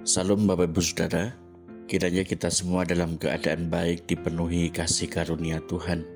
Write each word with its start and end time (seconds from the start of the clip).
Salam 0.00 0.48
Bapak 0.48 0.72
Ibu 0.72 0.80
Saudara, 0.80 1.36
kiranya 1.84 2.24
kita 2.24 2.48
semua 2.48 2.88
dalam 2.88 3.20
keadaan 3.20 3.68
baik 3.68 4.08
dipenuhi 4.08 4.72
kasih 4.72 5.12
karunia 5.12 5.60
Tuhan. 5.68 6.08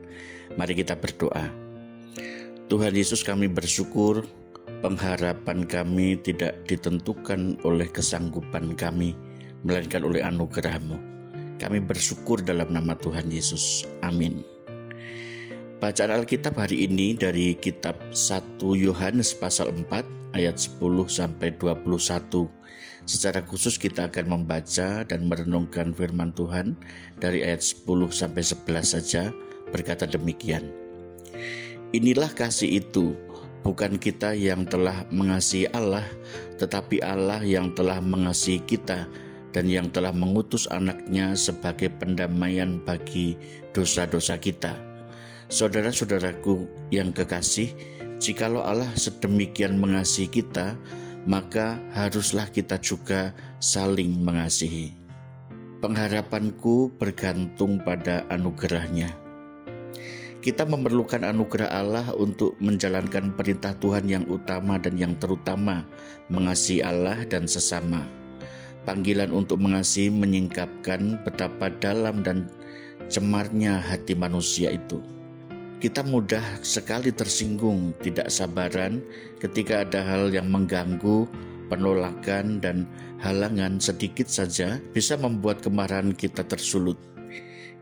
Mari 0.57 0.81
kita 0.81 0.97
berdoa. 0.97 1.53
Tuhan 2.73 2.97
Yesus 2.97 3.21
kami 3.21 3.45
bersyukur 3.53 4.25
pengharapan 4.81 5.69
kami 5.69 6.17
tidak 6.17 6.65
ditentukan 6.65 7.61
oleh 7.61 7.85
kesanggupan 7.93 8.73
kami, 8.73 9.13
melainkan 9.69 10.01
oleh 10.01 10.25
anugerah-Mu. 10.25 10.97
Kami 11.61 11.79
bersyukur 11.85 12.41
dalam 12.41 12.73
nama 12.73 12.97
Tuhan 12.97 13.29
Yesus. 13.29 13.85
Amin. 14.01 14.41
Bacaan 15.85 16.25
Alkitab 16.25 16.57
hari 16.57 16.89
ini 16.89 17.13
dari 17.21 17.53
kitab 17.53 18.01
1 18.17 18.65
Yohanes 18.81 19.37
pasal 19.37 19.77
4 19.77 20.24
ayat 20.35 20.59
10 20.59 20.83
sampai 21.07 21.55
21 21.57 22.51
Secara 23.05 23.45
khusus 23.45 23.77
kita 23.77 24.09
akan 24.09 24.27
membaca 24.41 25.05
dan 25.05 25.21
merenungkan 25.29 25.93
firman 25.93 26.33
Tuhan 26.33 26.75
dari 27.21 27.45
ayat 27.45 27.63
10 27.63 27.87
sampai 28.11 28.43
11 28.43 28.85
saja 28.85 29.23
berkata 29.69 30.09
demikian. 30.09 30.73
Inilah 31.95 32.33
kasih 32.33 32.81
itu, 32.83 33.15
bukan 33.61 34.01
kita 34.01 34.33
yang 34.33 34.67
telah 34.67 35.07
mengasihi 35.13 35.69
Allah, 35.71 36.03
tetapi 36.57 37.05
Allah 37.05 37.45
yang 37.45 37.77
telah 37.77 38.01
mengasihi 38.01 38.65
kita 38.65 39.07
dan 39.55 39.71
yang 39.71 39.87
telah 39.93 40.11
mengutus 40.11 40.67
anaknya 40.73 41.39
sebagai 41.39 41.93
pendamaian 41.95 42.83
bagi 42.83 43.39
dosa-dosa 43.71 44.41
kita. 44.43 44.75
Saudara-saudaraku 45.47 46.67
yang 46.91 47.15
kekasih, 47.15 47.71
jikalau 48.25 48.65
Allah 48.65 48.89
sedemikian 48.97 49.77
mengasihi 49.77 50.33
kita, 50.33 50.81
maka 51.29 51.77
haruslah 51.93 52.49
kita 52.49 52.81
juga 52.81 53.37
saling 53.61 54.25
mengasihi. 54.25 54.97
Pengharapanku 55.85 56.97
bergantung 56.97 57.77
pada 57.85 58.25
anugerahnya. 58.33 59.13
Kita 60.41 60.65
memerlukan 60.65 61.21
anugerah 61.21 61.69
Allah 61.69 62.07
untuk 62.17 62.57
menjalankan 62.65 63.37
perintah 63.37 63.77
Tuhan 63.77 64.09
yang 64.09 64.25
utama 64.33 64.81
dan 64.81 64.97
yang 64.97 65.13
terutama, 65.21 65.85
mengasihi 66.33 66.81
Allah 66.81 67.29
dan 67.29 67.45
sesama. 67.45 68.09
Panggilan 68.89 69.33
untuk 69.33 69.61
mengasihi 69.61 70.09
menyingkapkan 70.09 71.21
betapa 71.25 71.73
dalam 71.77 72.25
dan 72.25 72.49
cemarnya 73.09 73.81
hati 73.81 74.17
manusia 74.17 74.73
itu 74.73 75.01
kita 75.83 76.07
mudah 76.07 76.43
sekali 76.63 77.11
tersinggung, 77.11 77.93
tidak 78.01 78.31
sabaran 78.31 79.03
ketika 79.43 79.83
ada 79.83 80.01
hal 80.07 80.31
yang 80.31 80.49
mengganggu, 80.49 81.27
penolakan, 81.69 82.63
dan 82.63 82.87
halangan 83.21 83.81
sedikit 83.83 84.31
saja 84.31 84.79
bisa 84.95 85.19
membuat 85.19 85.65
kemarahan 85.65 86.15
kita 86.15 86.47
tersulut. 86.47 86.97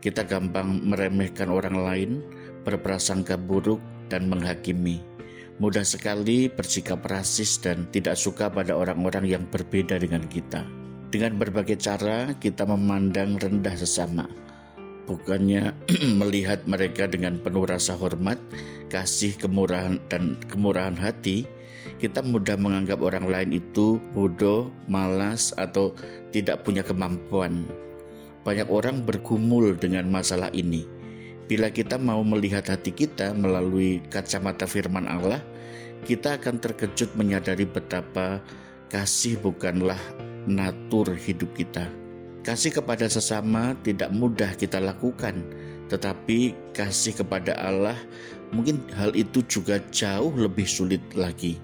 Kita 0.03 0.27
gampang 0.27 0.83
meremehkan 0.83 1.47
orang 1.47 1.77
lain, 1.79 2.11
berprasangka 2.67 3.39
buruk, 3.39 3.79
dan 4.11 4.27
menghakimi. 4.27 4.99
Mudah 5.61 5.85
sekali 5.85 6.49
bersikap 6.49 7.05
rasis 7.07 7.61
dan 7.61 7.87
tidak 7.93 8.19
suka 8.19 8.49
pada 8.49 8.73
orang-orang 8.75 9.37
yang 9.37 9.43
berbeda 9.47 10.01
dengan 10.01 10.25
kita. 10.27 10.65
Dengan 11.13 11.37
berbagai 11.37 11.77
cara, 11.77 12.33
kita 12.41 12.65
memandang 12.65 13.37
rendah 13.37 13.77
sesama 13.77 14.25
bukannya 15.05 15.75
melihat 16.21 16.63
mereka 16.67 17.07
dengan 17.07 17.39
penuh 17.39 17.67
rasa 17.67 17.95
hormat, 17.95 18.39
kasih, 18.87 19.35
kemurahan 19.35 19.99
dan 20.07 20.39
kemurahan 20.47 20.95
hati, 20.95 21.47
kita 21.99 22.23
mudah 22.23 22.55
menganggap 22.59 22.99
orang 22.99 23.27
lain 23.27 23.59
itu 23.59 23.99
bodoh, 24.11 24.71
malas 24.87 25.55
atau 25.55 25.95
tidak 26.31 26.63
punya 26.63 26.83
kemampuan. 26.83 27.67
Banyak 28.43 28.67
orang 28.67 29.07
bergumul 29.07 29.79
dengan 29.79 30.11
masalah 30.11 30.51
ini. 30.51 30.83
Bila 31.47 31.71
kita 31.71 31.99
mau 31.99 32.23
melihat 32.23 32.67
hati 32.67 32.91
kita 32.91 33.35
melalui 33.35 34.03
kacamata 34.11 34.67
firman 34.67 35.07
Allah, 35.07 35.39
kita 36.03 36.39
akan 36.39 36.59
terkejut 36.59 37.15
menyadari 37.15 37.63
betapa 37.63 38.43
kasih 38.91 39.39
bukanlah 39.39 39.99
natur 40.43 41.15
hidup 41.15 41.55
kita 41.55 42.02
Kasih 42.43 42.75
kepada 42.75 43.07
sesama 43.07 43.71
tidak 43.87 44.11
mudah 44.11 44.51
kita 44.59 44.83
lakukan, 44.83 45.47
tetapi 45.87 46.51
kasih 46.75 47.15
kepada 47.15 47.55
Allah 47.55 47.95
mungkin 48.51 48.83
hal 48.99 49.15
itu 49.15 49.39
juga 49.47 49.79
jauh 49.95 50.35
lebih 50.35 50.67
sulit 50.67 50.99
lagi. 51.15 51.55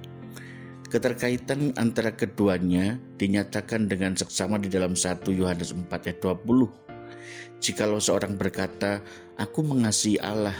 Keterkaitan 0.88 1.76
antara 1.76 2.16
keduanya 2.16 2.98
dinyatakan 3.20 3.92
dengan 3.92 4.16
seksama 4.16 4.58
di 4.58 4.72
dalam 4.72 4.96
1 4.96 5.22
Yohanes 5.36 5.76
4 5.76 5.86
ayat 5.92 6.18
20. 6.18 7.62
Jikalau 7.62 8.00
seorang 8.00 8.40
berkata, 8.40 9.04
aku 9.36 9.62
mengasihi 9.62 10.18
Allah 10.18 10.56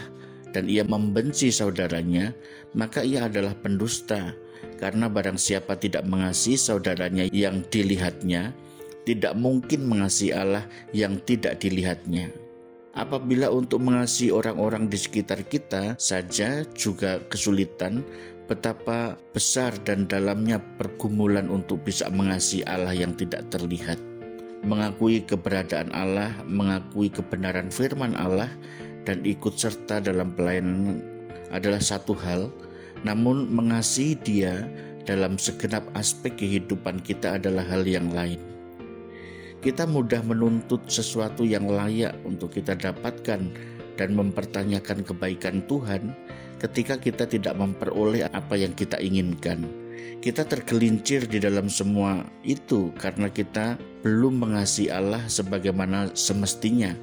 dan 0.52 0.68
ia 0.68 0.86
membenci 0.86 1.48
saudaranya, 1.50 2.36
maka 2.76 3.02
ia 3.02 3.26
adalah 3.26 3.56
pendusta. 3.56 4.36
Karena 4.78 5.10
barang 5.10 5.40
siapa 5.40 5.80
tidak 5.80 6.06
mengasihi 6.06 6.60
saudaranya 6.60 7.26
yang 7.32 7.66
dilihatnya, 7.66 8.54
tidak 9.04 9.32
mungkin 9.36 9.88
mengasihi 9.88 10.32
Allah 10.34 10.64
yang 10.92 11.16
tidak 11.24 11.60
dilihatnya. 11.60 12.30
Apabila 12.90 13.48
untuk 13.54 13.78
mengasihi 13.86 14.34
orang-orang 14.34 14.90
di 14.90 14.98
sekitar 14.98 15.46
kita 15.46 15.94
saja 15.94 16.66
juga 16.74 17.22
kesulitan, 17.30 18.02
betapa 18.50 19.14
besar 19.30 19.70
dan 19.86 20.10
dalamnya 20.10 20.58
pergumulan 20.74 21.46
untuk 21.46 21.86
bisa 21.86 22.10
mengasihi 22.10 22.66
Allah 22.66 22.90
yang 22.90 23.14
tidak 23.14 23.46
terlihat. 23.54 23.96
Mengakui 24.66 25.22
keberadaan 25.24 25.94
Allah, 25.94 26.34
mengakui 26.44 27.08
kebenaran 27.08 27.70
firman 27.70 28.12
Allah, 28.18 28.50
dan 29.06 29.22
ikut 29.24 29.56
serta 29.56 30.02
dalam 30.02 30.34
pelayanan 30.34 31.00
adalah 31.54 31.80
satu 31.80 32.12
hal, 32.12 32.50
namun 33.06 33.48
mengasihi 33.48 34.18
Dia 34.18 34.66
dalam 35.08 35.40
segenap 35.40 35.86
aspek 35.96 36.36
kehidupan 36.36 37.00
kita 37.00 37.40
adalah 37.40 37.64
hal 37.64 37.86
yang 37.88 38.12
lain 38.12 38.50
kita 39.60 39.84
mudah 39.84 40.24
menuntut 40.24 40.88
sesuatu 40.88 41.44
yang 41.44 41.68
layak 41.68 42.16
untuk 42.24 42.56
kita 42.56 42.72
dapatkan 42.72 43.52
dan 44.00 44.08
mempertanyakan 44.16 45.04
kebaikan 45.04 45.60
Tuhan 45.68 46.16
ketika 46.56 46.96
kita 46.96 47.28
tidak 47.28 47.52
memperoleh 47.60 48.24
apa 48.32 48.56
yang 48.56 48.72
kita 48.72 48.96
inginkan. 48.96 49.68
Kita 50.24 50.48
tergelincir 50.48 51.28
di 51.28 51.40
dalam 51.40 51.68
semua 51.68 52.24
itu 52.40 52.92
karena 52.96 53.28
kita 53.28 53.76
belum 54.00 54.48
mengasihi 54.48 54.88
Allah 54.88 55.20
sebagaimana 55.28 56.12
semestinya. 56.16 56.96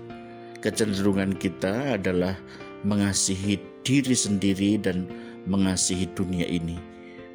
Kecenderungan 0.57 1.37
kita 1.37 1.97
adalah 2.01 2.33
mengasihi 2.81 3.61
diri 3.85 4.17
sendiri 4.17 4.81
dan 4.81 5.05
mengasihi 5.45 6.09
dunia 6.17 6.49
ini. 6.49 6.77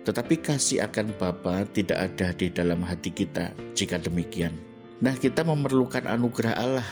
Tetapi 0.03 0.43
kasih 0.43 0.82
akan 0.82 1.15
Bapa 1.15 1.62
tidak 1.71 2.11
ada 2.11 2.34
di 2.34 2.50
dalam 2.50 2.82
hati 2.82 3.15
kita 3.15 3.55
jika 3.78 4.03
demikian. 4.03 4.72
Nah, 5.03 5.19
kita 5.19 5.43
memerlukan 5.43 6.07
anugerah 6.07 6.55
Allah, 6.55 6.89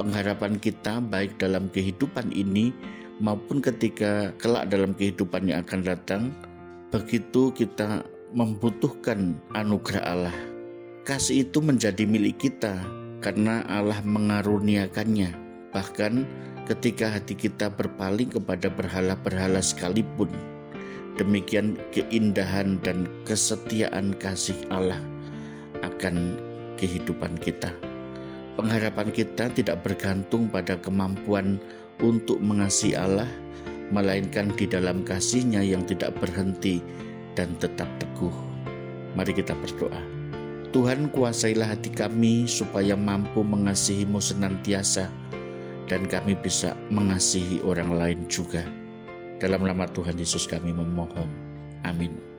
pengharapan 0.00 0.56
kita 0.56 1.04
baik 1.04 1.36
dalam 1.36 1.68
kehidupan 1.68 2.32
ini 2.32 2.72
maupun 3.20 3.60
ketika 3.60 4.32
kelak 4.40 4.72
dalam 4.72 4.96
kehidupan 4.96 5.44
yang 5.44 5.60
akan 5.68 5.84
datang. 5.84 6.22
Begitu 6.88 7.52
kita 7.52 8.00
membutuhkan 8.32 9.36
anugerah 9.52 10.04
Allah. 10.08 10.36
Kasih 11.04 11.44
itu 11.44 11.60
menjadi 11.60 12.08
milik 12.08 12.40
kita 12.40 12.80
karena 13.20 13.60
Allah 13.68 14.00
mengaruniakannya. 14.08 15.36
Bahkan 15.76 16.12
ketika 16.64 17.12
hati 17.12 17.36
kita 17.36 17.68
berpaling 17.68 18.32
kepada 18.32 18.72
berhala-berhala 18.72 19.60
sekalipun. 19.60 20.32
Demikian 21.20 21.76
keindahan 21.92 22.80
dan 22.80 23.04
kesetiaan 23.28 24.16
kasih 24.16 24.56
Allah 24.72 25.04
akan 25.84 26.40
kehidupan 26.80 27.36
kita. 27.36 27.68
Pengharapan 28.56 29.12
kita 29.12 29.52
tidak 29.52 29.84
bergantung 29.84 30.48
pada 30.48 30.80
kemampuan 30.80 31.60
untuk 32.00 32.40
mengasihi 32.40 32.96
Allah, 32.96 33.28
melainkan 33.92 34.50
di 34.56 34.64
dalam 34.64 35.04
kasihnya 35.04 35.60
yang 35.60 35.84
tidak 35.84 36.16
berhenti 36.16 36.80
dan 37.36 37.52
tetap 37.60 37.86
teguh. 38.00 38.32
Mari 39.14 39.36
kita 39.36 39.52
berdoa. 39.52 40.00
Tuhan 40.70 41.10
kuasailah 41.10 41.74
hati 41.74 41.90
kami 41.90 42.46
supaya 42.46 42.94
mampu 42.94 43.42
mengasihimu 43.42 44.22
senantiasa 44.22 45.10
dan 45.90 46.06
kami 46.06 46.38
bisa 46.38 46.78
mengasihi 46.94 47.58
orang 47.66 47.90
lain 47.90 48.20
juga. 48.30 48.62
Dalam 49.42 49.66
nama 49.66 49.90
Tuhan 49.90 50.14
Yesus 50.14 50.46
kami 50.46 50.70
memohon. 50.70 51.26
Amin. 51.82 52.29